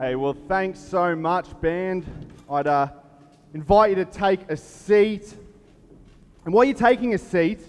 [0.00, 2.04] Hey, well, thanks so much, band.
[2.50, 2.88] I'd uh,
[3.54, 5.36] invite you to take a seat.
[6.44, 7.60] And while you're taking a seat,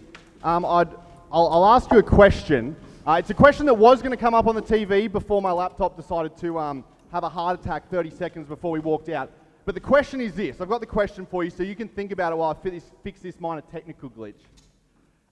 [0.44, 0.90] um, I'd,
[1.32, 2.76] I'll, I'll ask you a question.
[3.06, 5.52] Uh, it's a question that was going to come up on the TV before my
[5.52, 9.30] laptop decided to um, have a heart attack 30 seconds before we walked out.
[9.64, 12.12] But the question is this I've got the question for you so you can think
[12.12, 14.42] about it while I this, fix this minor technical glitch.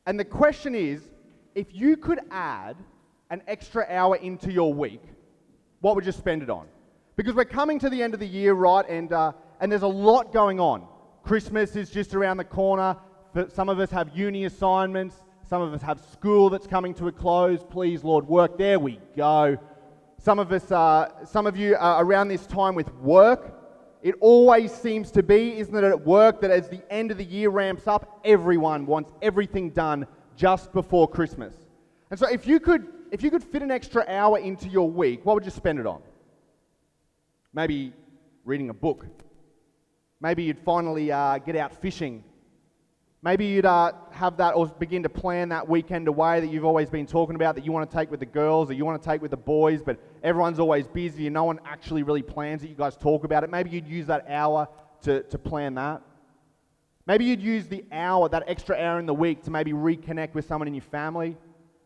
[0.05, 1.02] And the question is
[1.55, 2.75] if you could add
[3.32, 5.02] an extra hour into your week,
[5.82, 6.68] what would you spend it on?
[7.16, 8.88] Because we're coming to the end of the year, right?
[8.90, 10.88] And, uh, and there's a lot going on.
[11.23, 12.98] Christmas is just around the corner.
[13.49, 15.16] Some of us have uni assignments.
[15.48, 17.63] Some of us have school that's coming to a close.
[17.63, 18.58] Please, Lord, work.
[18.58, 19.58] There we go.
[20.17, 23.59] Some of us, uh, some of you are around this time with work.
[24.02, 27.23] It always seems to be, isn't it, at work that as the end of the
[27.23, 31.55] year ramps up, everyone wants everything done just before Christmas.
[32.09, 35.25] And so, if you could, if you could fit an extra hour into your week,
[35.25, 36.02] what would you spend it on?
[37.53, 37.93] Maybe
[38.45, 39.05] reading a book.
[40.19, 42.23] Maybe you'd finally uh, get out fishing.
[43.22, 46.89] Maybe you'd uh, have that or begin to plan that weekend away that you've always
[46.89, 49.08] been talking about that you want to take with the girls or you want to
[49.08, 52.69] take with the boys, but everyone's always busy and no one actually really plans it.
[52.69, 53.50] You guys talk about it.
[53.50, 54.67] Maybe you'd use that hour
[55.03, 56.02] to, to plan that.
[57.06, 60.45] Maybe you'd use the hour, that extra hour in the week, to maybe reconnect with
[60.45, 61.38] someone in your family.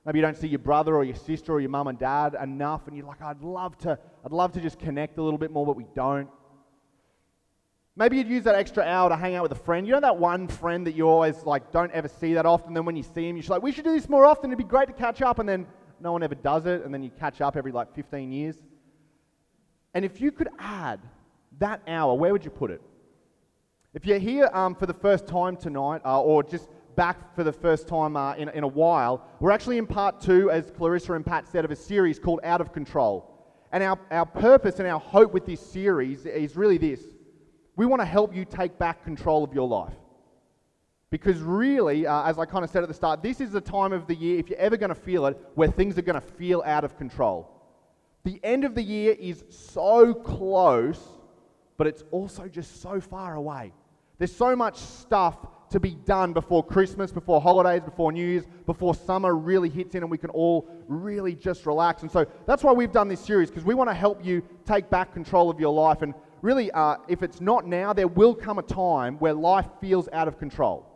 [0.07, 2.87] Maybe you don't see your brother or your sister or your mum and dad enough,
[2.87, 5.65] and you're like, I'd love to, I'd love to just connect a little bit more,
[5.65, 6.29] but we don't.
[7.97, 9.85] Maybe you'd use that extra hour to hang out with a friend.
[9.85, 12.73] You know that one friend that you always like don't ever see that often.
[12.73, 14.49] Then when you see him, you're like, we should do this more often.
[14.49, 15.39] It'd be great to catch up.
[15.39, 15.67] And then
[15.99, 16.85] no one ever does it.
[16.85, 18.55] And then you catch up every like 15 years.
[19.93, 21.01] And if you could add
[21.57, 22.81] that hour, where would you put it?
[23.93, 27.53] If you're here um, for the first time tonight, uh, or just back for the
[27.53, 31.25] first time uh, in, in a while, we're actually in part two, as Clarissa and
[31.25, 33.33] Pat said, of a series called Out of Control.
[33.71, 37.01] And our, our purpose and our hope with this series is really this
[37.77, 39.93] we want to help you take back control of your life.
[41.11, 43.93] Because really, uh, as I kind of said at the start, this is the time
[43.93, 46.27] of the year, if you're ever going to feel it, where things are going to
[46.27, 47.49] feel out of control.
[48.23, 50.99] The end of the year is so close,
[51.77, 53.73] but it's also just so far away.
[54.17, 55.37] There's so much stuff
[55.69, 60.03] to be done before Christmas, before holidays, before New Year's, before summer really hits in
[60.03, 62.01] and we can all really just relax.
[62.03, 64.89] And so that's why we've done this series, because we want to help you take
[64.89, 66.01] back control of your life.
[66.01, 70.07] And really, uh, if it's not now, there will come a time where life feels
[70.13, 70.93] out of control.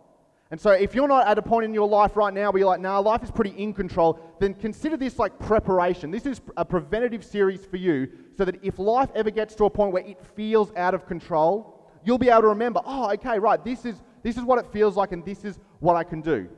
[0.52, 2.68] And so, if you're not at a point in your life right now where you're
[2.68, 6.12] like, nah, life is pretty in control, then consider this like preparation.
[6.12, 9.70] This is a preventative series for you so that if life ever gets to a
[9.70, 13.64] point where it feels out of control, you'll be able to remember, oh, okay, right,
[13.64, 16.50] this is, this is what it feels like and this is what I can do.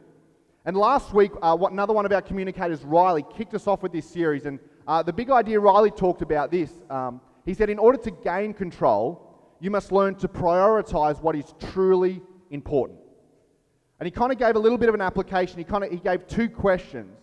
[0.65, 3.91] And last week, uh, what, another one of our communicators, Riley, kicked us off with
[3.91, 4.45] this series.
[4.45, 6.71] And uh, the big idea Riley talked about this.
[6.89, 11.53] Um, he said, in order to gain control, you must learn to prioritize what is
[11.71, 12.99] truly important.
[13.99, 15.57] And he kind of gave a little bit of an application.
[15.57, 17.17] He kind of he gave two questions.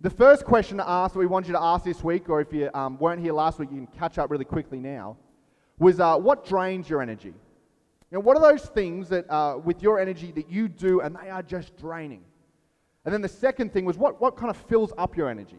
[0.00, 2.52] The first question to ask that we want you to ask this week, or if
[2.52, 5.16] you um, weren't here last week, you can catch up really quickly now
[5.80, 7.34] was uh, what drains your energy?
[8.12, 11.30] Know, what are those things that uh, with your energy that you do and they
[11.30, 12.22] are just draining?
[13.04, 15.58] And then the second thing was what, what kind of fills up your energy?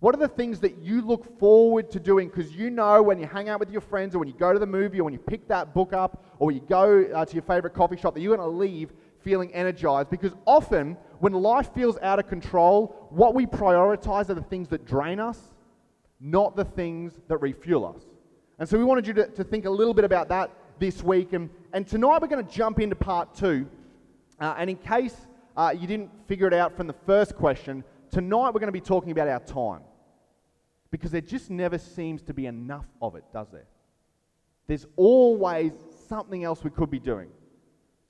[0.00, 2.28] What are the things that you look forward to doing?
[2.28, 4.58] Because you know when you hang out with your friends or when you go to
[4.58, 7.42] the movie or when you pick that book up or you go uh, to your
[7.42, 8.92] favorite coffee shop that you're going to leave
[9.24, 10.10] feeling energized.
[10.10, 14.84] Because often when life feels out of control, what we prioritize are the things that
[14.84, 15.40] drain us,
[16.20, 18.02] not the things that refuel us.
[18.60, 21.32] And so we wanted you to, to think a little bit about that this week.
[21.32, 23.68] And, and tonight we're going to jump into part two.
[24.40, 25.16] Uh, and in case
[25.56, 28.80] uh, you didn't figure it out from the first question, tonight we're going to be
[28.80, 29.82] talking about our time.
[30.90, 33.66] Because there just never seems to be enough of it, does there?
[34.66, 35.72] There's always
[36.08, 37.30] something else we could be doing.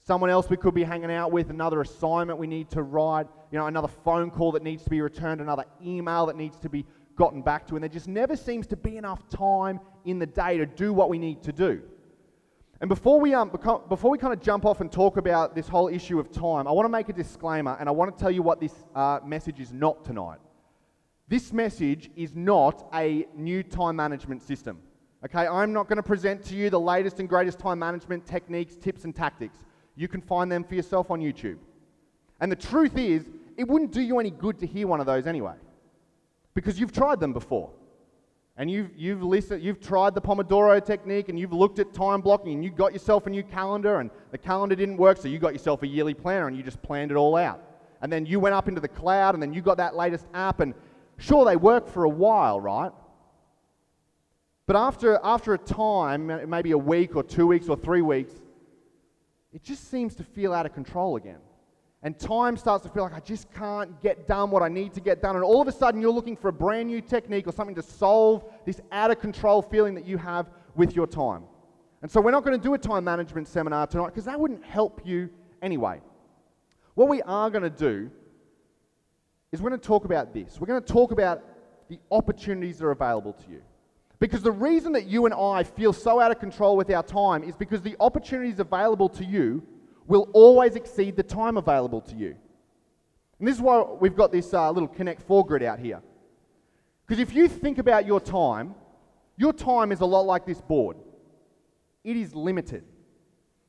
[0.04, 3.58] Someone else we could be hanging out with, another assignment we need to write, you
[3.58, 6.86] know, another phone call that needs to be returned, another email that needs to be
[7.18, 10.56] gotten back to, and there just never seems to be enough time in the day
[10.56, 11.82] to do what we need to do.
[12.80, 13.50] And before we, um,
[13.88, 16.70] before we kind of jump off and talk about this whole issue of time, I
[16.70, 19.58] want to make a disclaimer and I want to tell you what this uh, message
[19.58, 20.38] is not tonight.
[21.26, 24.78] This message is not a new time management system.
[25.24, 28.76] Okay, I'm not going to present to you the latest and greatest time management techniques,
[28.76, 29.58] tips, and tactics.
[29.96, 31.58] You can find them for yourself on YouTube.
[32.40, 35.26] And the truth is, it wouldn't do you any good to hear one of those
[35.26, 35.54] anyway
[36.54, 37.72] because you've tried them before.
[38.58, 42.54] And you've, you've, listened, you've tried the Pomodoro technique and you've looked at time blocking
[42.54, 45.52] and you got yourself a new calendar and the calendar didn't work, so you got
[45.52, 47.62] yourself a yearly planner and you just planned it all out.
[48.02, 50.58] And then you went up into the cloud and then you got that latest app
[50.58, 50.74] and
[51.18, 52.90] sure, they work for a while, right?
[54.66, 58.32] But after, after a time, maybe a week or two weeks or three weeks,
[59.52, 61.38] it just seems to feel out of control again.
[62.02, 65.00] And time starts to feel like I just can't get done what I need to
[65.00, 65.34] get done.
[65.34, 67.82] And all of a sudden, you're looking for a brand new technique or something to
[67.82, 71.42] solve this out of control feeling that you have with your time.
[72.00, 74.64] And so, we're not going to do a time management seminar tonight because that wouldn't
[74.64, 75.28] help you
[75.60, 76.00] anyway.
[76.94, 78.10] What we are going to do
[79.50, 80.60] is we're going to talk about this.
[80.60, 81.42] We're going to talk about
[81.88, 83.62] the opportunities that are available to you.
[84.20, 87.42] Because the reason that you and I feel so out of control with our time
[87.42, 89.62] is because the opportunities available to you
[90.08, 92.34] will always exceed the time available to you.
[93.38, 96.02] And this is why we've got this uh, little Connect 4 grid out here.
[97.06, 98.74] Because if you think about your time,
[99.36, 100.96] your time is a lot like this board.
[102.02, 102.84] It is limited.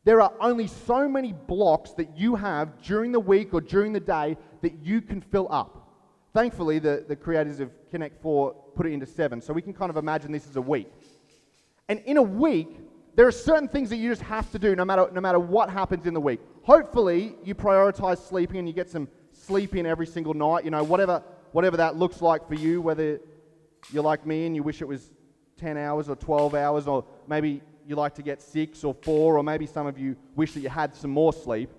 [0.05, 3.99] There are only so many blocks that you have during the week or during the
[3.99, 5.87] day that you can fill up.
[6.33, 9.89] Thankfully, the, the creators of Connect 4 put it into seven, so we can kind
[9.89, 10.91] of imagine this as a week.
[11.89, 12.77] And in a week,
[13.19, 15.69] there are certain things that you just have to do no matter, no matter what
[15.69, 16.39] happens in the week.
[16.63, 20.85] Hopefully, you prioritize sleeping and you get some sleep in every single night, you know,
[20.85, 21.21] whatever,
[21.51, 23.19] whatever that looks like for you, whether
[23.91, 25.11] you're like me and you wish it was
[25.57, 29.43] 10 hours or 12 hours, or maybe you like to get six or four, or
[29.43, 31.69] maybe some of you wish that you had some more sleep.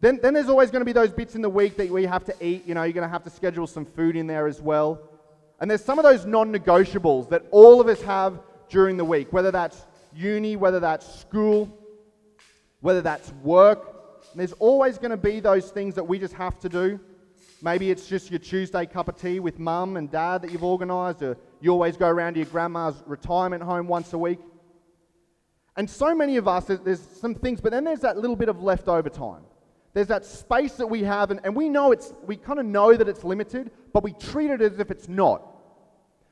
[0.00, 2.24] Then, then there's always going to be those bits in the week that we have
[2.24, 2.66] to eat.
[2.66, 5.08] You know, you're going to have to schedule some food in there as well.
[5.60, 9.32] And there's some of those non negotiables that all of us have during the week,
[9.32, 11.68] whether that's uni, whether that's school,
[12.80, 13.94] whether that's work.
[14.34, 17.00] There's always going to be those things that we just have to do.
[17.60, 21.22] Maybe it's just your Tuesday cup of tea with mum and dad that you've organised,
[21.22, 24.38] or you always go around to your grandma's retirement home once a week.
[25.76, 28.62] And so many of us, there's some things, but then there's that little bit of
[28.62, 29.42] leftover time.
[29.94, 32.94] There's that space that we have, and, and we know it's, we kind of know
[32.94, 35.42] that it's limited, but we treat it as if it's not.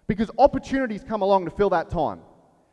[0.06, 2.20] Because opportunities come along to fill that time.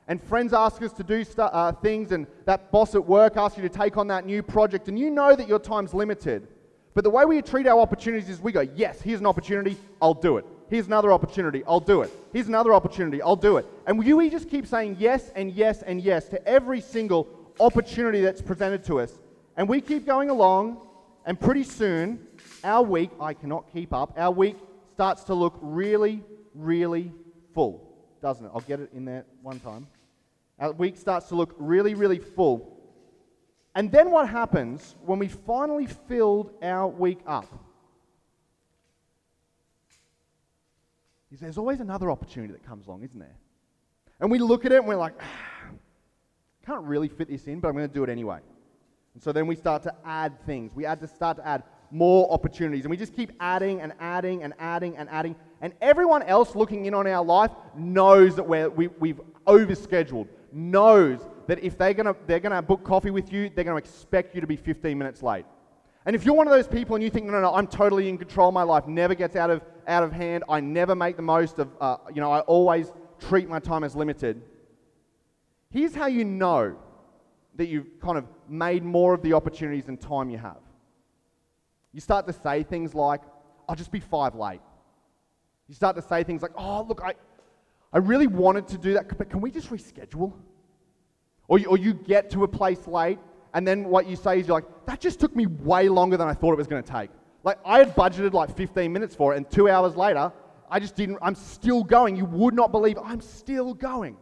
[0.08, 3.58] And friends ask us to do stu- uh, things, and that boss at work asks
[3.58, 6.48] you to take on that new project, and you know that your time's limited.
[6.94, 10.14] But the way we treat our opportunities is we go, yes, here's an opportunity, I'll
[10.14, 10.46] do it.
[10.70, 12.12] Here's another opportunity, I'll do it.
[12.34, 13.66] Here's another opportunity, I'll do it.
[13.88, 17.28] And we just keep saying yes and yes and yes to every single
[17.60, 19.20] opportunity that's presented to us.
[19.56, 20.86] And we keep going along,
[21.26, 22.28] and pretty soon,
[22.64, 24.58] our week, I cannot keep up, our week
[24.94, 26.24] starts to look really,
[26.54, 27.12] really
[27.54, 27.88] full,
[28.22, 28.52] doesn't it?
[28.54, 29.88] I'll get it in there one time.
[30.64, 32.78] Our week starts to look really, really full.
[33.76, 37.48] And then what happens when we finally filled our week up?
[41.34, 43.36] Is there's always another opportunity that comes along, isn't there?
[44.22, 45.72] And we look at it and we're like, ah,
[46.66, 48.40] can't really fit this in, but I'm going to do it anyway.
[49.16, 50.74] And so then we start to add things.
[50.74, 52.86] We add to start to add more opportunities.
[52.86, 55.36] And we just keep adding and adding and adding and adding.
[55.60, 61.20] And everyone else looking in on our life knows that we're, we, we've overscheduled, knows
[61.48, 64.36] that if they're going to they're gonna book coffee with you, they're going to expect
[64.36, 65.46] you to be 15 minutes late.
[66.06, 68.10] And if you're one of those people and you think, no, no, no, I'm totally
[68.10, 71.22] in control, my life never gets out of, out of hand, I never make the
[71.22, 74.42] most of, uh, you know, I always treat my time as limited.
[75.70, 76.76] Here's how you know
[77.56, 80.60] that you've kind of made more of the opportunities and time you have.
[81.94, 83.22] You start to say things like,
[83.70, 84.62] I'll just be five late.
[85.68, 87.14] You start to say things like, oh, look, I,
[87.94, 90.34] I really wanted to do that, but can we just reschedule?
[91.48, 93.20] Or you, or you get to a place late,
[93.54, 96.28] and then what you say is you're like, that just took me way longer than
[96.28, 97.12] I thought it was going to take.
[97.44, 100.32] Like, I had budgeted like 15 minutes for it, and two hours later,
[100.70, 102.16] I just didn't, I'm still going.
[102.16, 104.18] You would not believe I'm still going.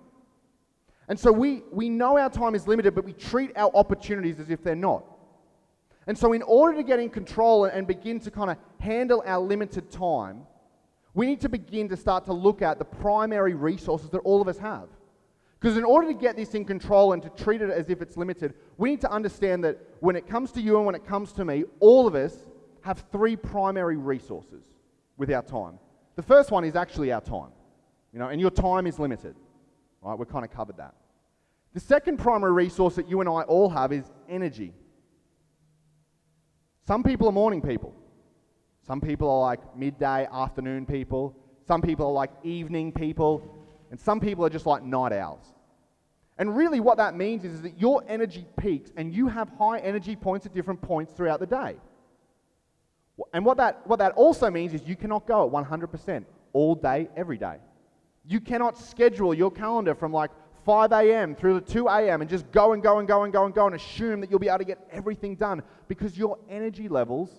[1.08, 4.50] And so we, we know our time is limited, but we treat our opportunities as
[4.50, 5.06] if they're not.
[6.08, 9.24] And so, in order to get in control and, and begin to kind of handle
[9.26, 10.48] our limited time,
[11.14, 14.48] we need to begin to start to look at the primary resources that all of
[14.48, 14.88] us have.
[15.60, 18.18] Because in order to get this in control and to treat it as if it's
[18.18, 21.32] limited, we need to understand that when it comes to you and when it comes
[21.34, 22.46] to me, all of us
[22.82, 24.66] have three primary resources
[25.18, 25.78] with our time.
[26.16, 27.52] The first one is actually our time.
[28.12, 29.36] You know, and your time is limited.
[30.02, 30.18] Right?
[30.18, 30.96] We've kind of covered that.
[31.74, 34.74] The second primary resource that you and I all have is energy.
[36.88, 37.96] Some people are morning people.
[38.86, 41.36] Some people are like midday, afternoon people.
[41.68, 43.44] Some people are like evening people.
[43.92, 45.54] And some people are just like night owls.
[46.38, 49.80] And really, what that means is, is that your energy peaks and you have high
[49.80, 51.76] energy points at different points throughout the day.
[53.34, 57.10] And what that, what that also means is you cannot go at 100% all day,
[57.16, 57.58] every day.
[58.26, 60.32] You cannot schedule your calendar from like
[60.66, 61.36] 5 a.m.
[61.36, 62.22] through to 2 a.m.
[62.22, 64.40] and just go and go and go and go and go and assume that you'll
[64.40, 67.30] be able to get everything done because your energy levels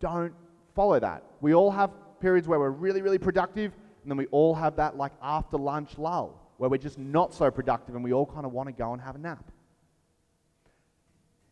[0.00, 0.34] don't
[0.74, 1.22] follow that.
[1.40, 1.90] We all have
[2.20, 5.98] periods where we're really, really productive, and then we all have that like after lunch
[5.98, 8.92] lull where we're just not so productive and we all kind of want to go
[8.92, 9.50] and have a nap.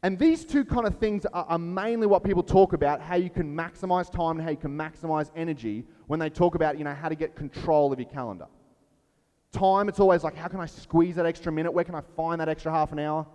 [0.05, 3.31] And these two kind of things are, are, mainly what people talk about how you
[3.31, 6.95] can maximize time and how you can maximize energy when they talk about, you know,
[6.95, 8.47] how to get control of your calendar.
[9.53, 11.73] Time, it's always like, how can I squeeze that extra minute?
[11.73, 13.27] Where can I find that extra half an hour?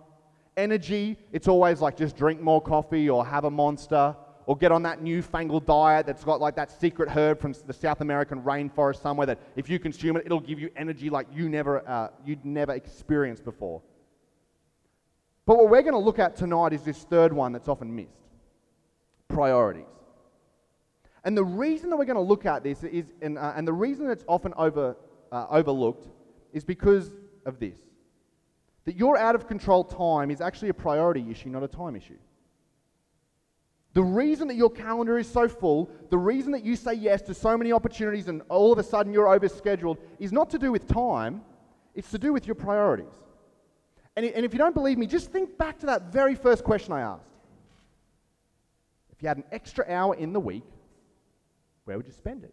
[0.58, 4.14] Energy, it's always like just drink more coffee or have a monster
[4.48, 8.00] or get on that newfangled diet that's got like that secret herb from the South
[8.00, 11.86] American rainforest somewhere that if you consume it, it'll give you energy like you never,
[11.86, 13.82] uh, you'd never experienced before.
[15.44, 18.16] But what we're going to look at tonight is this third one that's often missed
[19.28, 19.84] priorities.
[21.24, 23.74] And the reason that we're going to look at this is, and, uh, and the
[23.74, 24.96] reason it's often over,
[25.30, 26.08] uh, overlooked
[26.54, 27.10] is because
[27.44, 27.76] of this
[28.86, 32.16] that your out of control time is actually a priority issue, not a time issue.
[33.94, 37.34] The reason that your calendar is so full, the reason that you say yes to
[37.34, 40.86] so many opportunities and all of a sudden you're overscheduled is not to do with
[40.86, 41.42] time,
[41.94, 43.12] it's to do with your priorities.
[44.16, 46.92] And, and if you don't believe me, just think back to that very first question
[46.92, 47.30] I asked.
[49.10, 50.64] If you had an extra hour in the week,
[51.84, 52.52] where would you spend it?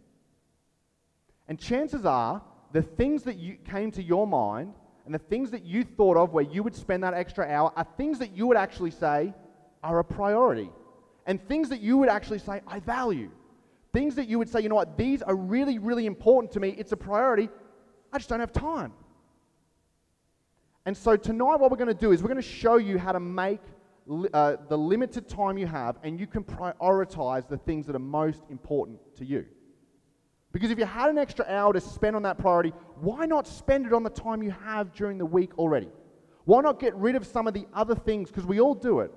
[1.48, 4.74] And chances are, the things that you came to your mind
[5.04, 7.86] and the things that you thought of where you would spend that extra hour are
[7.96, 9.32] things that you would actually say
[9.82, 10.70] are a priority.
[11.26, 13.30] And things that you would actually say, I value.
[13.92, 16.74] Things that you would say, you know what, these are really, really important to me.
[16.78, 17.48] It's a priority.
[18.12, 18.92] I just don't have time.
[20.84, 23.10] And so tonight, what we're going to do is we're going to show you how
[23.10, 23.60] to make
[24.32, 28.42] uh, the limited time you have, and you can prioritize the things that are most
[28.50, 29.44] important to you.
[30.52, 33.84] Because if you had an extra hour to spend on that priority, why not spend
[33.84, 35.88] it on the time you have during the week already?
[36.44, 38.30] Why not get rid of some of the other things?
[38.30, 39.10] Because we all do it.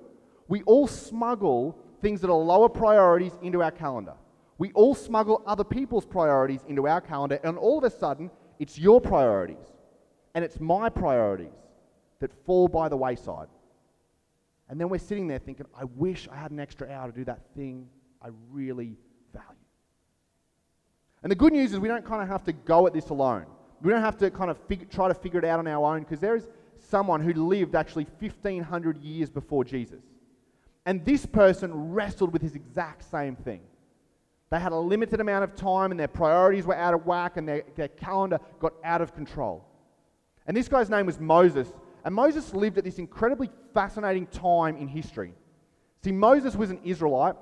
[0.48, 4.14] We all smuggle things that are lower priorities into our calendar.
[4.58, 8.78] We all smuggle other people's priorities into our calendar, and all of a sudden, it's
[8.78, 9.56] your priorities
[10.34, 11.52] and it's my priorities
[12.20, 13.48] that fall by the wayside.
[14.68, 17.24] And then we're sitting there thinking, I wish I had an extra hour to do
[17.24, 17.88] that thing
[18.22, 18.96] I really
[19.32, 19.48] value.
[21.22, 23.46] And the good news is we don't kind of have to go at this alone.
[23.82, 26.00] We don't have to kind of fig- try to figure it out on our own
[26.02, 26.46] because there is
[26.78, 30.02] someone who lived actually 1500 years before Jesus.
[30.90, 33.60] And this person wrestled with this exact same thing.
[34.50, 37.46] They had a limited amount of time and their priorities were out of whack and
[37.46, 39.64] their, their calendar got out of control.
[40.48, 41.68] And this guy's name was Moses.
[42.04, 45.32] And Moses lived at this incredibly fascinating time in history.
[46.02, 47.36] See, Moses was an Israelite.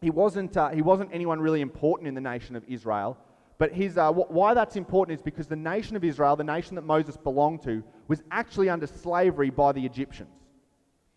[0.00, 3.16] He wasn't, uh, he wasn't anyone really important in the nation of Israel.
[3.58, 6.74] But his, uh, wh- why that's important is because the nation of Israel, the nation
[6.74, 10.41] that Moses belonged to, was actually under slavery by the Egyptians.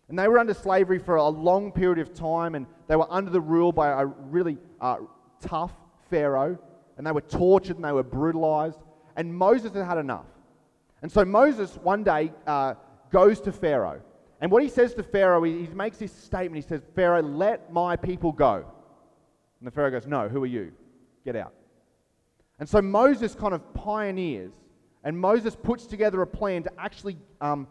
[0.08, 3.30] And they were under slavery for a long period of time, and they were under
[3.30, 4.98] the rule by a really uh,
[5.40, 5.72] tough
[6.08, 6.58] Pharaoh,
[6.96, 8.78] and they were tortured and they were brutalized.
[9.16, 10.26] And Moses had had enough.
[11.02, 12.74] And so Moses one day uh,
[13.10, 14.00] goes to Pharaoh.
[14.40, 16.62] And what he says to Pharaoh, he, he makes this statement.
[16.62, 18.64] He says, Pharaoh, let my people go.
[19.60, 20.72] And the Pharaoh goes, No, who are you?
[21.24, 21.54] Get out.
[22.58, 24.52] And so Moses kind of pioneers,
[25.04, 27.66] and Moses puts together a plan to actually um,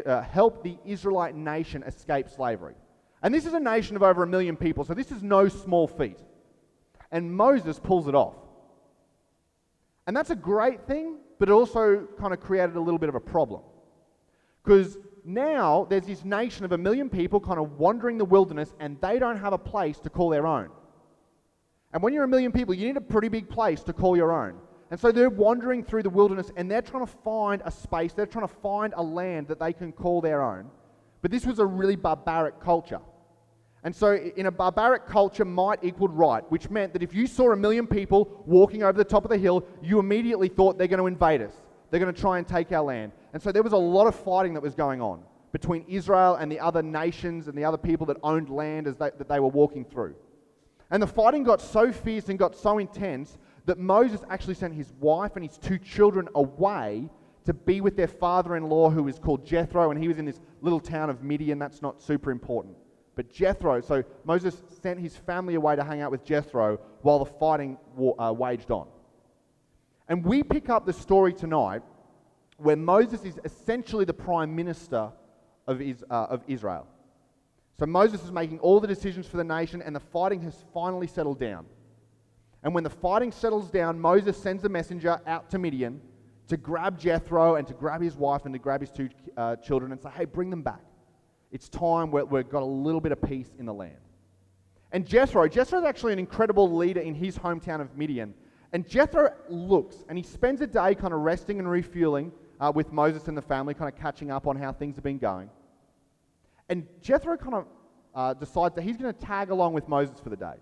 [0.00, 2.74] uh, help the Israelite nation escape slavery.
[3.22, 5.86] And this is a nation of over a million people, so this is no small
[5.86, 6.18] feat.
[7.10, 8.34] And Moses pulls it off.
[10.06, 13.14] And that's a great thing, but it also kind of created a little bit of
[13.14, 13.62] a problem.
[14.64, 19.00] Because now there's this nation of a million people kind of wandering the wilderness and
[19.00, 20.70] they don't have a place to call their own.
[21.92, 24.32] And when you're a million people, you need a pretty big place to call your
[24.32, 24.56] own.
[24.92, 28.26] And so they're wandering through the wilderness and they're trying to find a space, they're
[28.26, 30.66] trying to find a land that they can call their own.
[31.22, 33.00] But this was a really barbaric culture.
[33.84, 37.52] And so, in a barbaric culture, might equaled right, which meant that if you saw
[37.52, 41.00] a million people walking over the top of the hill, you immediately thought they're going
[41.00, 41.54] to invade us.
[41.90, 43.12] They're going to try and take our land.
[43.32, 45.22] And so, there was a lot of fighting that was going on
[45.52, 49.10] between Israel and the other nations and the other people that owned land as they,
[49.16, 50.14] that they were walking through.
[50.92, 54.92] And the fighting got so fierce and got so intense that Moses actually sent his
[55.00, 57.08] wife and his two children away
[57.44, 60.24] to be with their father in law, who was called Jethro, and he was in
[60.24, 61.58] this little town of Midian.
[61.58, 62.76] That's not super important.
[63.14, 67.26] But Jethro, so Moses sent his family away to hang out with Jethro while the
[67.26, 67.76] fighting
[68.18, 68.86] uh, waged on.
[70.08, 71.82] And we pick up the story tonight
[72.56, 75.10] where Moses is essentially the prime minister
[75.66, 76.86] of, uh, of Israel.
[77.78, 81.06] So Moses is making all the decisions for the nation, and the fighting has finally
[81.06, 81.66] settled down.
[82.62, 86.00] And when the fighting settles down, Moses sends a messenger out to Midian
[86.48, 89.92] to grab Jethro and to grab his wife and to grab his two uh, children
[89.92, 90.82] and say, hey, bring them back.
[91.50, 93.96] It's time where we've got a little bit of peace in the land.
[94.92, 98.34] And Jethro, Jethro is actually an incredible leader in his hometown of Midian.
[98.72, 102.92] And Jethro looks and he spends a day kind of resting and refueling uh, with
[102.92, 105.50] Moses and the family, kind of catching up on how things have been going.
[106.68, 107.66] And Jethro kind of
[108.14, 110.54] uh, decides that he's going to tag along with Moses for the day.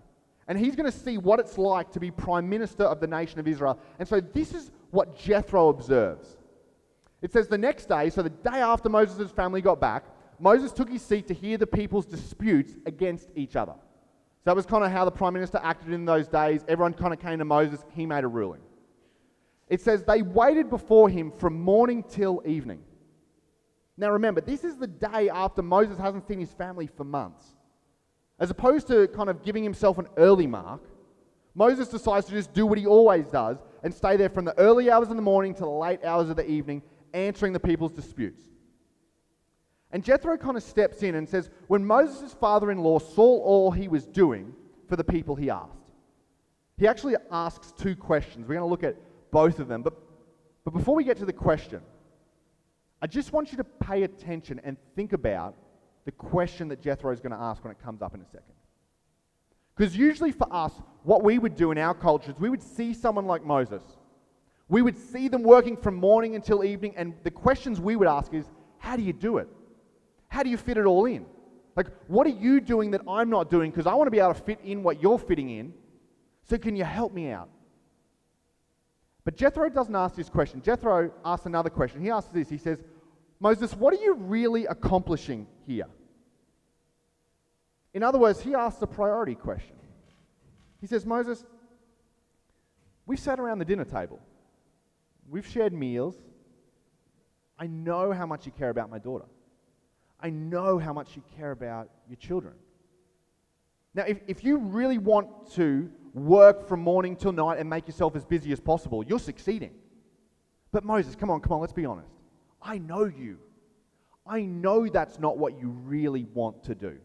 [0.51, 3.39] And he's going to see what it's like to be prime minister of the nation
[3.39, 3.79] of Israel.
[3.99, 6.35] And so this is what Jethro observes.
[7.21, 10.03] It says the next day, so the day after Moses' family got back,
[10.39, 13.75] Moses took his seat to hear the people's disputes against each other.
[13.77, 16.65] So that was kind of how the prime minister acted in those days.
[16.67, 18.59] Everyone kind of came to Moses, he made a ruling.
[19.69, 22.83] It says they waited before him from morning till evening.
[23.95, 27.45] Now remember, this is the day after Moses hasn't seen his family for months.
[28.41, 30.81] As opposed to kind of giving himself an early mark,
[31.53, 34.89] Moses decides to just do what he always does and stay there from the early
[34.89, 36.81] hours of the morning to the late hours of the evening,
[37.13, 38.43] answering the people's disputes.
[39.91, 43.69] And Jethro kind of steps in and says, When Moses' father in law saw all
[43.69, 44.53] he was doing
[44.87, 45.91] for the people, he asked.
[46.77, 48.47] He actually asks two questions.
[48.47, 48.95] We're going to look at
[49.29, 49.83] both of them.
[49.83, 49.93] But,
[50.65, 51.81] but before we get to the question,
[53.03, 55.55] I just want you to pay attention and think about
[56.05, 58.53] the question that Jethro is going to ask when it comes up in a second.
[59.75, 63.25] Because usually for us, what we would do in our cultures, we would see someone
[63.25, 63.81] like Moses.
[64.67, 68.33] We would see them working from morning until evening, and the questions we would ask
[68.33, 68.45] is,
[68.77, 69.47] how do you do it?
[70.27, 71.25] How do you fit it all in?
[71.75, 73.71] Like, what are you doing that I'm not doing?
[73.71, 75.73] Because I want to be able to fit in what you're fitting in.
[76.49, 77.49] So, can you help me out?
[79.23, 80.61] But Jethro doesn't ask this question.
[80.61, 82.01] Jethro asks another question.
[82.01, 82.79] He asks this He says,
[83.41, 85.87] Moses, what are you really accomplishing here?
[87.95, 89.75] In other words, he asks a priority question.
[90.79, 91.43] He says, Moses,
[93.07, 94.19] we've sat around the dinner table,
[95.27, 96.15] we've shared meals.
[97.57, 99.25] I know how much you care about my daughter.
[100.19, 102.53] I know how much you care about your children.
[103.93, 108.15] Now, if, if you really want to work from morning till night and make yourself
[108.15, 109.73] as busy as possible, you're succeeding.
[110.71, 112.20] But Moses, come on, come on, let's be honest.
[112.61, 113.39] I know you.
[114.25, 116.97] I know that's not what you really want to do.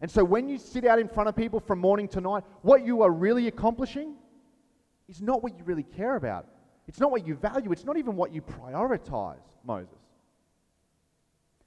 [0.00, 2.84] And so when you sit out in front of people from morning to night, what
[2.84, 4.14] you are really accomplishing
[5.08, 6.46] is not what you really care about.
[6.86, 7.72] It's not what you value.
[7.72, 9.98] It's not even what you prioritize, Moses.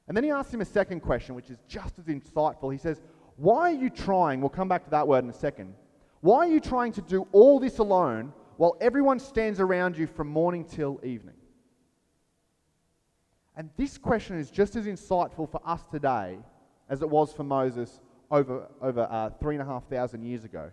[0.08, 2.72] And then he asks him a second question, which is just as insightful.
[2.72, 3.02] He says,
[3.38, 4.42] Why are you trying?
[4.42, 5.74] We'll come back to that word in a second.
[6.22, 10.28] Why are you trying to do all this alone while everyone stands around you from
[10.28, 11.36] morning till evening?
[13.62, 16.40] And this question is just as insightful for us today
[16.90, 18.00] as it was for Moses
[18.32, 20.72] over, over uh, three and a half thousand years ago.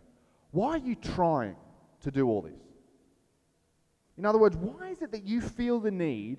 [0.52, 1.56] Why are you trying
[2.00, 2.62] to do all this?
[4.16, 6.38] In other words, why is it that you feel the need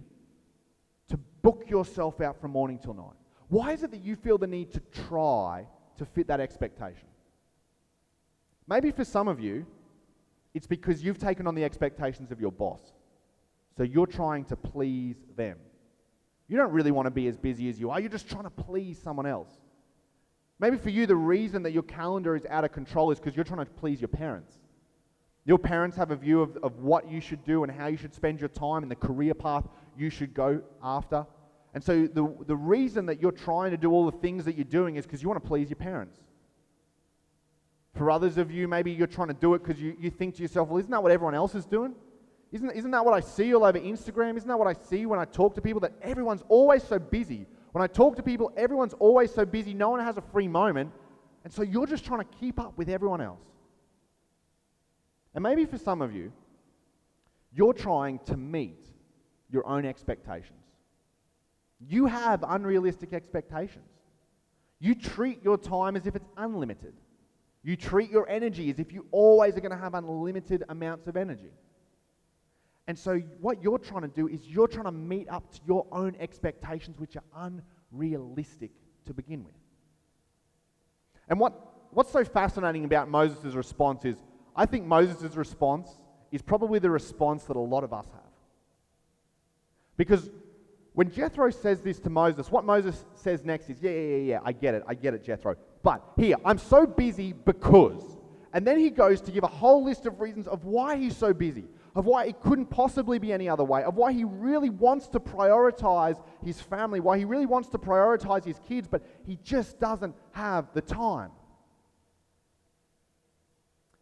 [1.09, 3.13] to book yourself out from morning till night?
[3.49, 5.67] Why is it that you feel the need to try
[5.99, 7.09] to fit that expectation?
[8.67, 9.67] Maybe for some of you,
[10.55, 12.81] it's because you've taken on the expectations of your boss.
[13.77, 15.59] So you're trying to please them.
[16.49, 18.49] You don't really want to be as busy as you are, you're just trying to
[18.49, 19.49] please someone else.
[20.59, 23.45] Maybe for you, the reason that your calendar is out of control is because you're
[23.45, 24.57] trying to please your parents.
[25.45, 28.13] Your parents have a view of, of what you should do and how you should
[28.13, 29.63] spend your time and the career path
[29.97, 31.25] you should go after.
[31.73, 34.65] And so the, the reason that you're trying to do all the things that you're
[34.65, 36.19] doing is because you want to please your parents.
[37.95, 40.41] For others of you, maybe you're trying to do it because you, you think to
[40.41, 41.95] yourself, well, isn't that what everyone else is doing?
[42.51, 44.35] Isn't, isn't that what I see all over Instagram?
[44.35, 45.79] Isn't that what I see when I talk to people?
[45.81, 47.45] That everyone's always so busy.
[47.71, 49.73] When I talk to people, everyone's always so busy.
[49.73, 50.91] No one has a free moment.
[51.43, 53.43] And so you're just trying to keep up with everyone else.
[55.35, 56.31] And maybe for some of you,
[57.53, 58.83] you're trying to meet
[59.51, 60.57] your own expectations.
[61.87, 63.85] You have unrealistic expectations.
[64.79, 66.93] You treat your time as if it's unlimited.
[67.63, 71.15] You treat your energy as if you always are going to have unlimited amounts of
[71.15, 71.51] energy.
[72.89, 75.85] And so, what you're trying to do is you're trying to meet up to your
[75.91, 77.51] own expectations, which are
[77.93, 78.71] unrealistic
[79.05, 79.53] to begin with.
[81.27, 81.53] And what,
[81.91, 84.17] what's so fascinating about Moses' response is
[84.55, 85.91] I think Moses' response
[86.31, 88.33] is probably the response that a lot of us have.
[89.95, 90.31] Because
[90.93, 94.39] when Jethro says this to Moses, what Moses says next is, Yeah, yeah, yeah, yeah,
[94.43, 95.57] I get it, I get it, Jethro.
[95.83, 98.17] But here, I'm so busy because.
[98.51, 101.35] And then he goes to give a whole list of reasons of why he's so
[101.35, 101.65] busy,
[101.99, 105.19] of why it couldn't possibly be any other way, of why he really wants to
[105.19, 110.15] prioritize his family, why he really wants to prioritize his kids, but he just doesn't
[110.31, 111.29] have the time.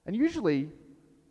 [0.06, 0.70] And usually,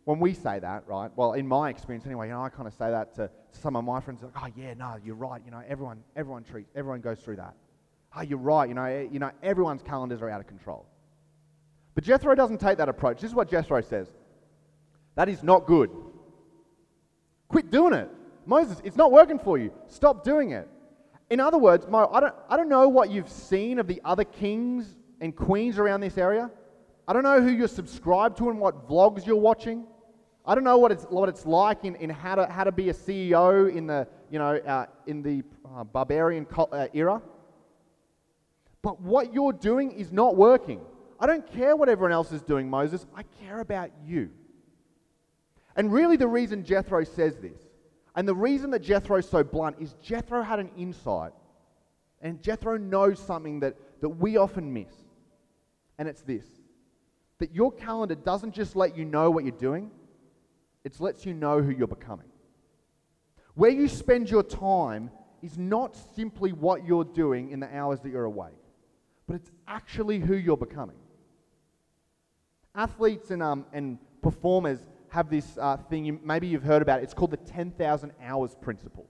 [0.03, 2.73] when we say that, right, well, in my experience anyway, you know, I kind of
[2.73, 5.41] say that to, some of my friends, like, oh, yeah, no, you're right.
[5.45, 7.55] You know, everyone, everyone treats, everyone goes through that.
[8.13, 8.67] Oh, you're right.
[8.67, 10.85] You know, eh, you know, everyone's calendars are out of control.
[11.95, 13.21] But Jethro doesn't take that approach.
[13.21, 14.07] This is what Jethro says.
[15.15, 15.89] That is not good.
[17.47, 18.09] Quit doing it.
[18.45, 19.71] Moses, it's not working for you.
[19.87, 20.69] Stop doing it.
[21.29, 24.23] In other words, Mo, I don't, I don't know what you've seen of the other
[24.23, 26.49] kings and queens around this area.
[27.07, 29.85] I don't know who you're subscribed to and what vlogs you're watching.
[30.45, 32.89] I don't know what it's, what it's like in, in how, to, how to be
[32.89, 37.21] a CEO in the, you know, uh, in the uh, barbarian uh, era.
[38.81, 40.79] But what you're doing is not working.
[41.19, 43.05] I don't care what everyone else is doing, Moses.
[43.13, 44.29] I care about you.
[45.77, 47.61] And really, the reason Jethro says this,
[48.15, 51.31] and the reason that Jethro's so blunt, is Jethro had an insight.
[52.19, 54.91] And Jethro knows something that, that we often miss.
[55.99, 56.45] And it's this
[57.39, 59.91] that your calendar doesn't just let you know what you're doing,
[60.83, 62.25] it lets you know who you're becoming.
[63.53, 65.11] Where you spend your time
[65.43, 68.57] is not simply what you're doing in the hours that you're awake,
[69.27, 70.95] but it's actually who you're becoming.
[72.73, 74.79] Athletes and, um, and performers
[75.09, 78.55] have this uh, thing, you, maybe you've heard about it, it's called the 10,000 hours
[78.59, 79.07] principle.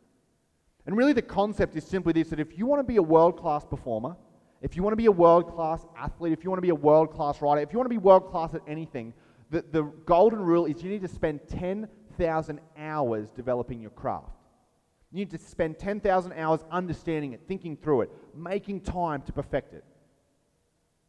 [0.86, 3.38] And really, the concept is simply this that if you want to be a world
[3.38, 4.16] class performer,
[4.62, 6.76] if you want to be a world class athlete, if you want to be a
[6.76, 9.14] world class writer, if you want to be world class at anything,
[9.50, 14.32] the, the golden rule is you need to spend 10,000 hours developing your craft.
[15.12, 19.74] You need to spend 10,000 hours understanding it, thinking through it, making time to perfect
[19.74, 19.84] it.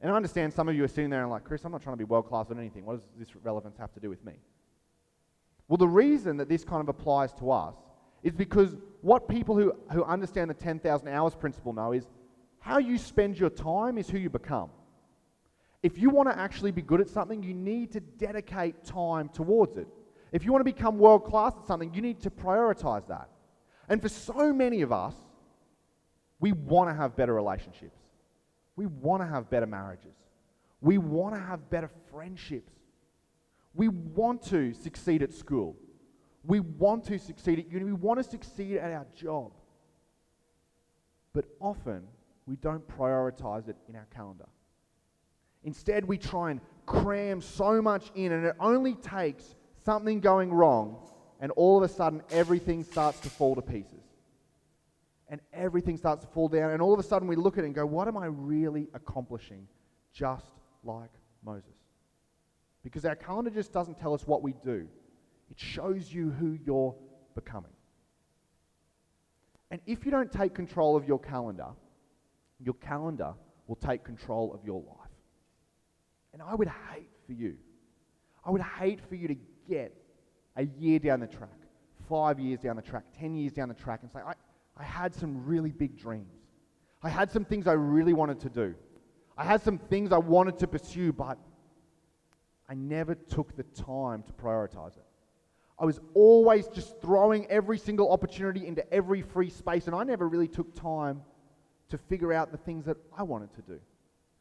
[0.00, 1.94] And I understand some of you are sitting there and like, Chris, I'm not trying
[1.94, 2.84] to be world class at anything.
[2.84, 4.34] What does this relevance have to do with me?
[5.68, 7.74] Well, the reason that this kind of applies to us
[8.22, 12.08] is because what people who, who understand the 10,000 hours principle know is
[12.58, 14.70] how you spend your time is who you become.
[15.82, 19.76] If you want to actually be good at something, you need to dedicate time towards
[19.76, 19.86] it.
[20.32, 23.28] If you want to become world class at something, you need to prioritize that.
[23.88, 25.14] And for so many of us,
[26.40, 27.98] we want to have better relationships.
[28.76, 30.14] We want to have better marriages.
[30.80, 32.72] We want to have better friendships.
[33.74, 35.76] We want to succeed at school.
[36.44, 37.84] We want to succeed at uni.
[37.84, 39.52] We want to succeed at our job.
[41.32, 42.04] But often,
[42.46, 44.46] we don't prioritize it in our calendar.
[45.64, 49.54] Instead, we try and cram so much in, and it only takes
[49.84, 50.96] something going wrong,
[51.40, 54.02] and all of a sudden, everything starts to fall to pieces.
[55.28, 57.66] And everything starts to fall down, and all of a sudden, we look at it
[57.66, 59.68] and go, What am I really accomplishing?
[60.12, 60.46] Just
[60.82, 61.10] like
[61.44, 61.77] Moses.
[62.82, 64.86] Because our calendar just doesn't tell us what we do,
[65.50, 66.94] it shows you who you're
[67.34, 67.72] becoming.
[69.70, 71.68] And if you don't take control of your calendar,
[72.58, 73.34] your calendar
[73.66, 75.10] will take control of your life.
[76.32, 77.56] And I would hate for you,
[78.44, 79.36] I would hate for you to
[79.68, 79.94] get
[80.56, 81.50] a year down the track,
[82.08, 84.32] five years down the track, 10 years down the track, and say, I,
[84.76, 86.32] I had some really big dreams.
[87.02, 88.74] I had some things I really wanted to do.
[89.36, 91.38] I had some things I wanted to pursue, but
[92.68, 95.04] I never took the time to prioritize it.
[95.78, 100.28] I was always just throwing every single opportunity into every free space, and I never
[100.28, 101.22] really took time
[101.88, 103.80] to figure out the things that I wanted to do.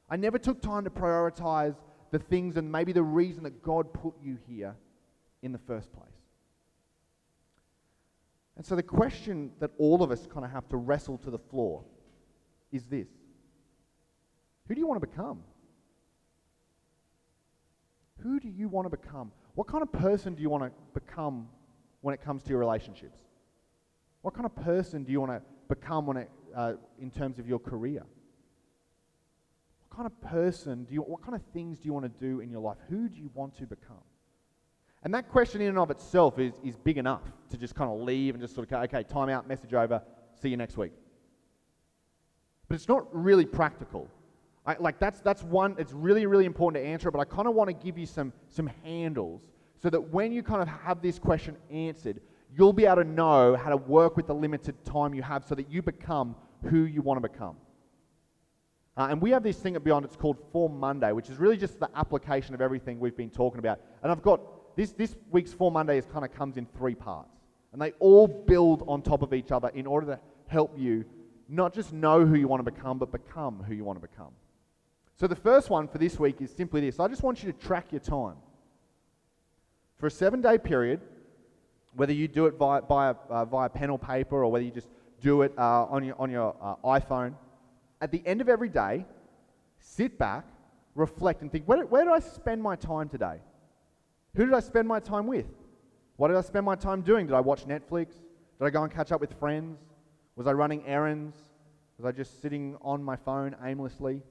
[0.10, 1.76] I never took time to prioritize
[2.12, 4.76] the things and maybe the reason that God put you here
[5.42, 6.08] in the first place.
[8.56, 11.38] And so the question that all of us kind of have to wrestle to the
[11.38, 11.84] floor
[12.72, 13.08] is this
[14.68, 15.44] Who do you want to become?
[18.23, 19.32] Who do you want to become?
[19.56, 21.47] What kind of person do you want to become
[22.01, 23.19] when it comes to your relationships?
[24.21, 27.47] What kind of person do you want to become when it, uh, in terms of
[27.47, 28.03] your career?
[29.89, 32.39] What kind of person do you, what kind of things do you want to do
[32.39, 32.77] in your life?
[32.89, 34.03] Who do you want to become?
[35.03, 38.01] And that question in and of itself is, is big enough to just kind of
[38.01, 40.01] leave and just sort of, okay, time out, message over,
[40.41, 40.91] see you next week.
[42.67, 44.10] But it's not really practical.
[44.67, 47.56] I, like that's, that's one, it's really, really important to answer but I kind of
[47.56, 49.41] want to give you some, some handles
[49.82, 52.19] so that when you kind of have this question answered,
[52.56, 55.56] you'll be able to know how to work with the limited time you have so
[55.56, 57.56] that you become who you want to become.
[58.97, 61.56] Uh, and we have this thing at Beyond, it's called Form Monday, which is really
[61.56, 63.80] just the application of everything we've been talking about.
[64.01, 67.30] And I've got this, this week's Form Monday is kind of comes in three parts.
[67.71, 71.06] And they all build on top of each other in order to help you
[71.47, 74.32] not just know who you want to become, but become who you want to become.
[75.17, 77.58] So the first one for this week is simply this I just want you to
[77.58, 78.36] track your time.
[79.97, 81.01] For a seven day period,
[81.95, 84.89] whether you do it via, via, uh, via pen or paper or whether you just
[85.19, 87.34] do it uh, on your, on your uh, iPhone,
[87.99, 89.06] at the end of every day,
[89.80, 90.45] sit back,
[90.93, 93.39] reflect, and think where, where did I spend my time today?
[94.36, 95.47] Who did I spend my time with?
[96.17, 97.25] What did I spend my time doing?
[97.25, 98.10] Did I watch Netflix?
[98.60, 99.80] Did I go and catch up with friends?
[100.36, 101.36] Was I running errands?
[101.97, 104.21] Was I just sitting on my phone aimlessly?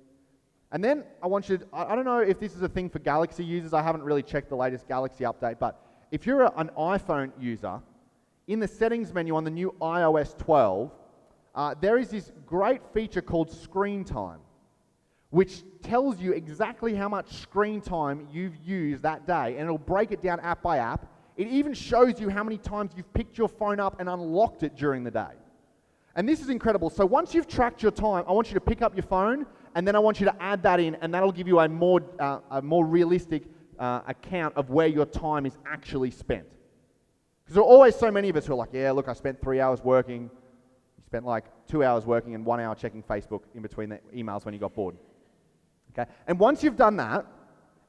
[0.73, 2.99] And then I want you to, I, don't know if this is a thing for
[2.99, 3.73] Galaxy users.
[3.73, 7.81] I haven't really checked the latest Galaxy update, but if you're an iPhone user,
[8.49, 10.91] in the settings menu on the new iOS 12,
[11.55, 14.41] uh, there is this great feature called screen time,
[15.31, 20.13] which tells you exactly how much screen time you've used that day, and it'll break
[20.13, 21.07] it down app by app.
[21.37, 24.77] It even shows you how many times you've picked your phone up and unlocked it
[24.77, 25.35] during the day.
[26.15, 26.89] And this is incredible.
[26.89, 29.45] So once you've tracked your time, I want you to pick up your phone,
[29.77, 32.01] and then I want you to add that in, and that'll give you a more,
[32.19, 33.43] uh, a more realistic
[33.79, 36.47] uh, account of where your time is actually spent.
[37.45, 39.39] Because there are always so many of us who are like, yeah, look, I spent
[39.39, 40.23] three hours working.
[40.23, 44.47] You spent like two hours working and one hour checking Facebook in between the emails
[44.47, 44.97] when you got bored.
[45.93, 46.11] Okay?
[46.27, 47.27] And once you've done that,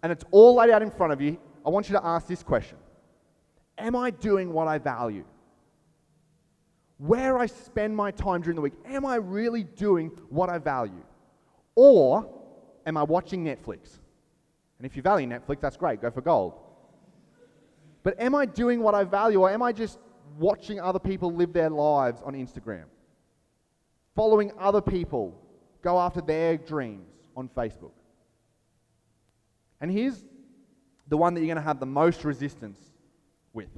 [0.04, 2.44] and it's all laid out in front of you, I want you to ask this
[2.44, 2.78] question
[3.78, 5.24] Am I doing what I value?
[6.98, 11.06] Where I spend my time during the week, am I really doing what I value?
[11.78, 12.28] Or
[12.88, 14.00] am I watching Netflix?
[14.80, 16.56] And if you value Netflix, that's great, go for gold.
[18.02, 20.00] But am I doing what I value, or am I just
[20.40, 22.86] watching other people live their lives on Instagram?
[24.16, 25.40] Following other people
[25.84, 27.92] go after their dreams on Facebook?
[29.80, 30.26] And here's
[31.08, 32.80] the one that you're going to have the most resistance
[33.54, 33.70] with.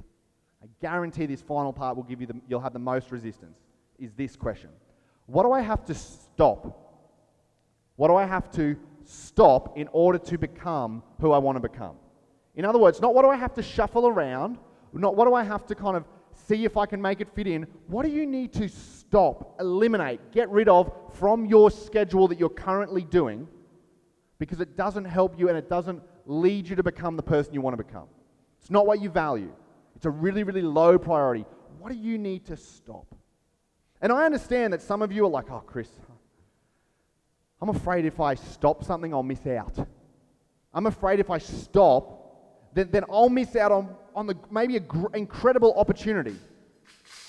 [0.62, 3.58] I guarantee this final part will give you the, you'll have the most resistance.
[3.98, 4.70] Is this question.
[5.26, 6.89] What do I have to stop?
[8.00, 11.96] What do I have to stop in order to become who I want to become?
[12.54, 14.56] In other words, not what do I have to shuffle around,
[14.94, 17.46] not what do I have to kind of see if I can make it fit
[17.46, 17.66] in.
[17.88, 22.48] What do you need to stop, eliminate, get rid of from your schedule that you're
[22.48, 23.46] currently doing
[24.38, 27.60] because it doesn't help you and it doesn't lead you to become the person you
[27.60, 28.08] want to become?
[28.62, 29.52] It's not what you value.
[29.94, 31.44] It's a really, really low priority.
[31.78, 33.14] What do you need to stop?
[34.00, 35.90] And I understand that some of you are like, oh, Chris,
[37.62, 39.86] I'm afraid if I stop something, I'll miss out.
[40.72, 44.84] I'm afraid if I stop, then, then I'll miss out on, on the, maybe an
[44.86, 46.36] gr- incredible opportunity.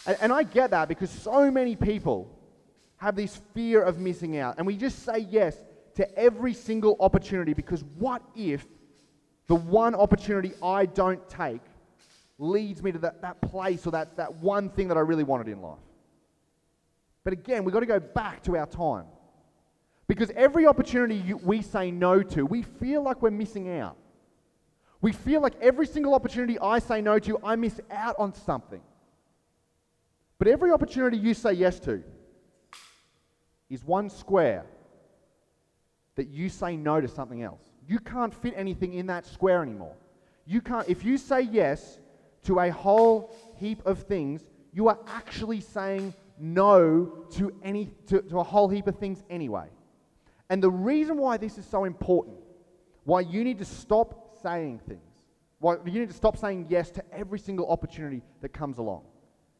[0.06, 2.30] And, and I get that because so many people
[2.98, 4.56] have this fear of missing out.
[4.58, 5.58] And we just say yes
[5.96, 8.65] to every single opportunity because what if
[9.48, 11.62] the one opportunity I don't take
[12.38, 15.48] leads me to that, that place or that, that one thing that I really wanted
[15.48, 15.80] in life?
[17.24, 19.06] But again, we've got to go back to our time.
[20.08, 23.98] Because every opportunity you, we say no to, we feel like we're missing out.
[25.02, 28.82] We feel like every single opportunity I say no to, I miss out on something.
[30.38, 32.04] But every opportunity you say yes to
[33.70, 34.66] is one square
[36.16, 37.62] that you say no to something else.
[37.88, 39.96] You can't fit anything in that square anymore.
[40.46, 42.00] You can't, if you say yes
[42.44, 44.42] to a whole heap of things,
[44.74, 49.68] you are actually saying no to, any, to, to a whole heap of things anyway.
[50.52, 52.36] And the reason why this is so important,
[53.06, 55.00] why you need to stop saying things.
[55.60, 59.04] why you need to stop saying yes to every single opportunity that comes along.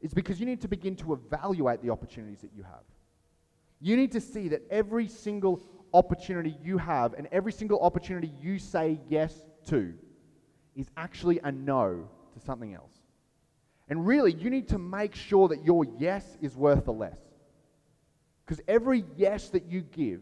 [0.02, 2.84] is because you need to begin to evaluate the opportunities that you have.
[3.80, 5.62] You need to see that every single
[5.94, 9.34] opportunity you have and every single opportunity you say yes
[9.68, 9.94] to
[10.76, 12.96] is actually a no to something else.
[13.88, 17.20] And really, you need to make sure that your yes is worth the less.
[18.44, 20.22] Because every yes that you give,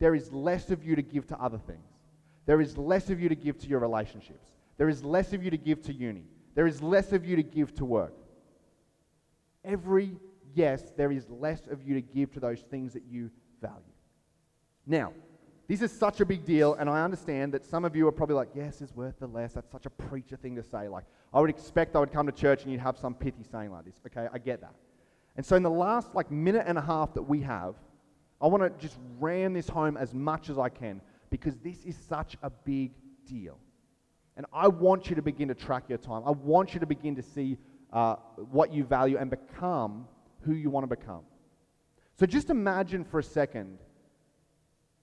[0.00, 1.86] there is less of you to give to other things.
[2.46, 4.48] There is less of you to give to your relationships.
[4.76, 6.24] There is less of you to give to uni.
[6.54, 8.14] There is less of you to give to work.
[9.64, 10.16] Every
[10.54, 13.76] yes, there is less of you to give to those things that you value.
[14.86, 15.12] Now,
[15.68, 18.34] this is such a big deal, and I understand that some of you are probably
[18.34, 19.52] like, yes, is worth the less.
[19.52, 20.88] That's such a preacher thing to say.
[20.88, 23.70] Like, I would expect I would come to church and you'd have some pithy saying
[23.70, 24.00] like this.
[24.06, 24.74] Okay, I get that.
[25.36, 27.76] And so in the last like minute and a half that we have,
[28.40, 31.96] I want to just ram this home as much as I can because this is
[32.08, 32.92] such a big
[33.26, 33.58] deal.
[34.36, 36.22] And I want you to begin to track your time.
[36.24, 37.58] I want you to begin to see
[37.92, 38.16] uh,
[38.50, 40.06] what you value and become
[40.42, 41.22] who you want to become.
[42.18, 43.78] So just imagine for a second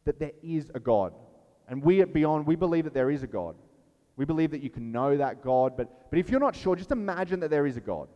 [0.06, 1.13] that there is a God.
[1.67, 3.56] And we at Beyond, we believe that there is a God.
[4.15, 6.91] We believe that you can know that God, but, but if you're not sure, just
[6.91, 8.08] imagine that there is a God.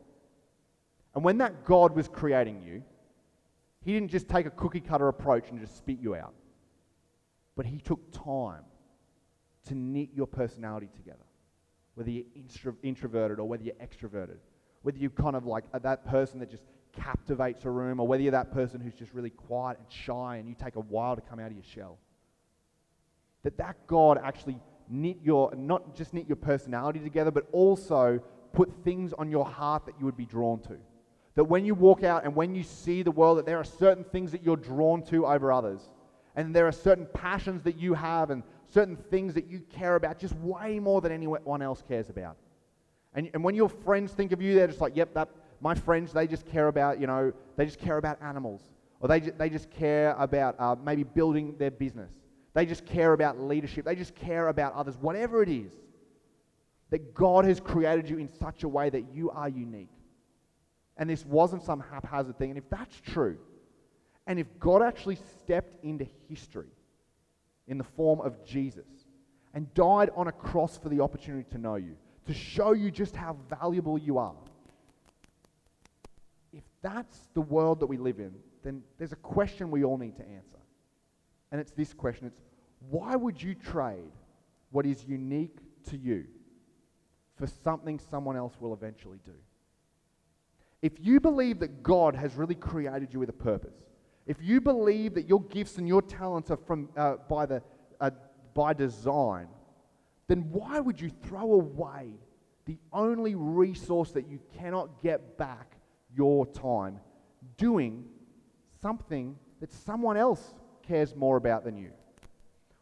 [1.14, 2.84] And when that God was creating you,
[3.84, 6.34] he didn't just take a cookie cutter approach and just spit you out.
[7.56, 8.64] But he took time
[9.68, 11.26] to knit your personality together,
[11.96, 14.38] whether you're intro- introverted or whether you're extroverted,
[14.84, 16.64] whether you're kind of like uh, that person that just
[16.94, 20.48] captivates a room, or whether you're that person who's just really quiet and shy and
[20.48, 21.98] you take a while to come out of your shell.
[23.44, 28.20] That that God actually knit your, not just knit your personality together, but also
[28.54, 30.78] put things on your heart that you would be drawn to.
[31.36, 34.04] That when you walk out and when you see the world, that there are certain
[34.04, 35.90] things that you're drawn to over others
[36.36, 40.18] and there are certain passions that you have and certain things that you care about
[40.18, 42.38] just way more than anyone else cares about.
[43.14, 46.14] And, and when your friends think of you, they're just like, yep, that, my friends,
[46.14, 48.62] they just care about, you know, they just care about animals.
[49.02, 52.12] Or they, they just care about uh, maybe building their business.
[52.54, 53.86] They just care about leadership.
[53.86, 54.96] They just care about others.
[54.98, 55.72] Whatever it is,
[56.92, 59.90] that God has created you in such a way that you are unique.
[60.98, 62.52] And this wasn't some haphazard thing.
[62.52, 63.38] And if that's true,
[64.28, 66.70] and if God actually stepped into history
[67.68, 68.86] in the form of Jesus
[69.54, 71.96] and died on a cross for the opportunity to know you,
[72.28, 74.36] to show you just how valuable you are,
[76.54, 80.18] if that's the world that we live in, then there's a question we all need
[80.18, 80.60] to answer.
[81.52, 82.42] And it's this question it's
[82.90, 84.12] why would you trade
[84.72, 85.58] what is unique
[85.90, 86.26] to you
[87.36, 89.34] for something someone else will eventually do?
[90.82, 93.76] If you believe that God has really created you with a purpose,
[94.26, 97.62] if you believe that your gifts and your talents are from, uh, by, the,
[98.00, 98.12] uh,
[98.54, 99.48] by design,
[100.28, 102.14] then why would you throw away
[102.66, 105.76] the only resource that you cannot get back
[106.16, 107.00] your time
[107.58, 108.06] doing
[108.82, 111.92] something that someone else cares more about than you?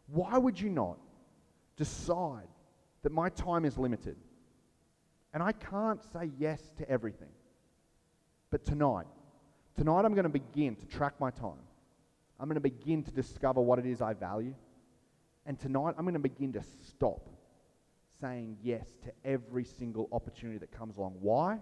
[0.06, 0.98] Why would you not
[1.76, 2.48] decide
[3.02, 4.16] that my time is limited
[5.32, 7.28] and I can't say yes to everything?
[8.50, 9.06] But tonight,
[9.76, 11.62] tonight I'm going to begin to track my time.
[12.38, 14.54] I'm going to begin to discover what it is I value.
[15.46, 17.28] And tonight I'm going to begin to stop
[18.20, 21.16] saying yes to every single opportunity that comes along.
[21.20, 21.58] Why?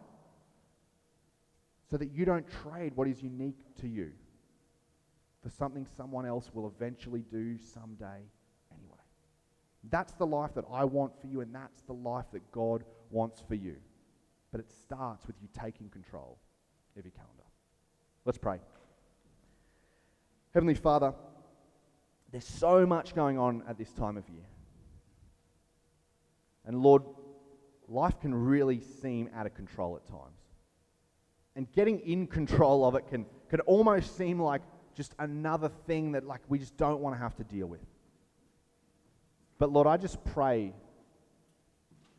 [1.91, 4.13] So that you don't trade what is unique to you
[5.43, 8.23] for something someone else will eventually do someday
[8.73, 8.99] anyway.
[9.91, 13.43] That's the life that I want for you, and that's the life that God wants
[13.47, 13.77] for you.
[14.51, 16.39] But it starts with you taking control
[16.99, 17.45] of your calendar.
[18.25, 18.59] Let's pray.
[20.53, 21.15] Heavenly Father,
[22.31, 24.45] there's so much going on at this time of year.
[26.65, 27.03] And Lord,
[27.89, 30.41] life can really seem out of control at times.
[31.57, 34.63] And getting in control of it can, can almost seem like
[34.95, 37.85] just another thing that like we just don't want to have to deal with.
[39.59, 40.75] But Lord, I just pray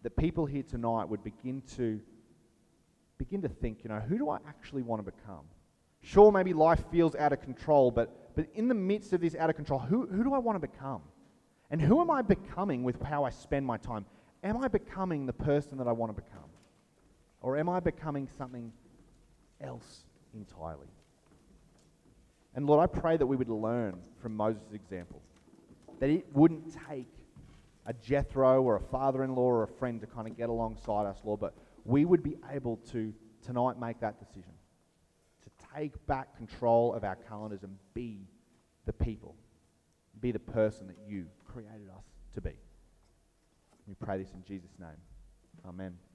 [0.02, 2.02] that people here tonight would begin to
[3.20, 5.44] begin to think, you know, who do I actually want to become?
[6.02, 9.50] Sure, maybe life feels out of control, but, but in the midst of this out
[9.50, 11.02] of control, who, who do I want to become?
[11.70, 14.06] And who am I becoming with how I spend my time?
[14.44, 16.50] Am I becoming the person that I want to become?
[17.42, 18.72] Or am I becoming something
[19.62, 20.88] else entirely?
[22.56, 25.22] And Lord, I pray that we would learn from Moses' example
[26.00, 27.08] that it wouldn't take
[27.86, 31.06] a Jethro or a father in law or a friend to kind of get alongside
[31.06, 31.54] us, Lord, but
[31.90, 33.12] we would be able to
[33.44, 34.54] tonight make that decision
[35.44, 38.28] to take back control of our calendars and be
[38.86, 39.36] the people,
[40.22, 42.54] be the person that you created us to be.
[43.88, 44.90] We pray this in Jesus' name.
[45.68, 46.09] Amen.